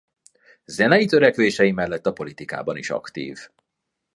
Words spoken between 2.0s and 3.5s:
a politikában is aktív.